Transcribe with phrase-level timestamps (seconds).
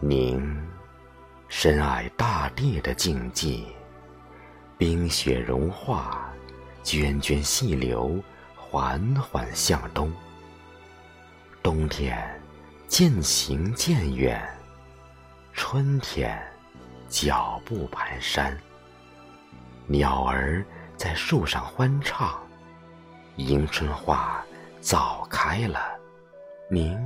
[0.00, 0.54] 您
[1.48, 3.64] 深爱大地的静寂，
[4.76, 6.30] 冰雪融化，
[6.84, 8.22] 涓涓细流
[8.54, 10.12] 缓缓向东。
[11.62, 12.38] 冬天
[12.86, 14.46] 渐行渐远，
[15.54, 16.38] 春天
[17.08, 18.54] 脚步蹒跚。
[19.86, 20.62] 鸟儿
[20.94, 22.38] 在树上欢唱，
[23.36, 24.44] 迎春花
[24.78, 25.80] 早开了，
[26.70, 26.98] 您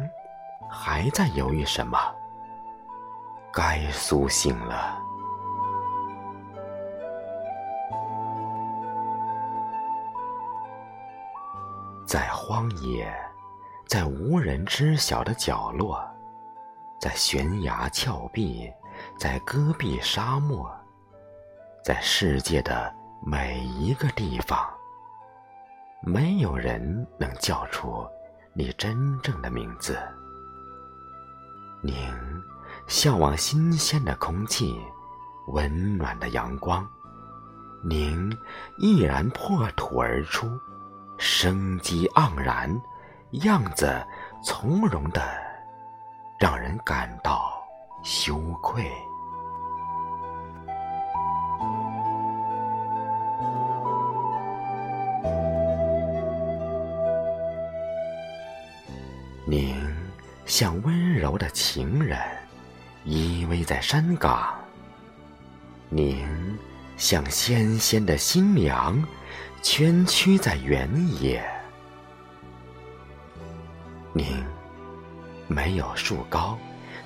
[0.69, 1.97] 还在犹豫什么？
[3.53, 4.99] 该苏醒了。
[12.07, 13.13] 在荒野，
[13.87, 16.05] 在无人知晓的角落，
[17.01, 18.73] 在悬崖峭壁，
[19.19, 20.69] 在戈壁沙漠，
[21.85, 22.93] 在世界的
[23.25, 24.69] 每一个地方，
[26.03, 28.07] 没有人能叫出
[28.53, 29.99] 你真正的名字。
[31.83, 32.13] 您。
[32.87, 34.81] 向往新鲜的空气，
[35.49, 36.87] 温暖的阳光，
[37.83, 38.31] 您
[38.79, 40.47] 毅然破土而出，
[41.19, 42.81] 生机盎然，
[43.45, 44.05] 样子
[44.45, 45.23] 从容的，
[46.39, 47.53] 让人感到
[48.03, 48.85] 羞愧。
[59.47, 59.75] 您
[60.47, 62.19] 像温柔的情人。
[63.05, 64.55] 依偎在山岗，
[65.89, 66.27] 您
[66.99, 69.03] 像纤纤的新娘，
[69.63, 70.89] 蜷曲在原
[71.21, 71.43] 野。
[74.13, 74.45] 您
[75.49, 76.59] 没有树高，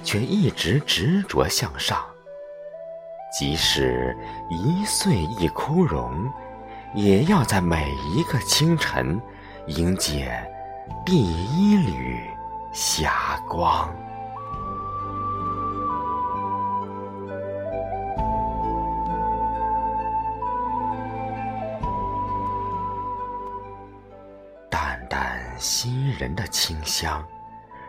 [0.02, 2.04] 却一直执着向上。
[3.38, 4.16] 即使
[4.50, 6.28] 一岁一枯荣，
[6.94, 9.20] 也要在每一个清晨
[9.68, 10.44] 迎接
[11.06, 12.20] 第一缕
[12.72, 13.94] 霞光。
[25.08, 27.24] 淡袭人的清香，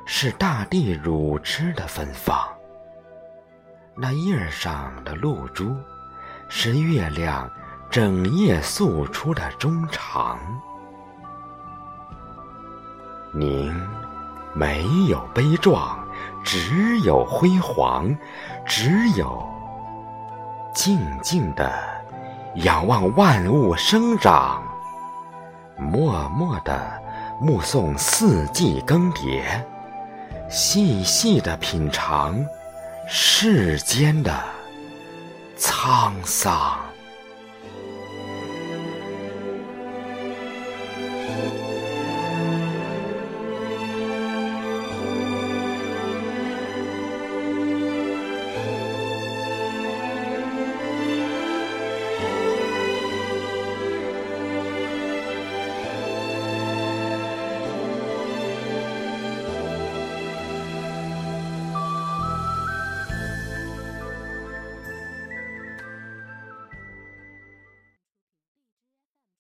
[0.06, 2.38] 是大地乳汁的芬芳。
[3.96, 5.76] 那叶上的露珠，
[6.50, 7.50] 是月亮
[7.90, 10.38] 整夜诉出的衷肠。
[13.34, 13.74] 您
[14.54, 15.98] 没有悲壮，
[16.44, 18.14] 只有辉煌，
[18.66, 19.48] 只有
[20.74, 21.74] 静静的
[22.56, 24.62] 仰望万物生长，
[25.78, 27.05] 默默的。
[27.40, 29.42] 目送四季更迭，
[30.50, 32.46] 细细的品尝
[33.08, 34.34] 世间的
[35.58, 36.80] 沧桑。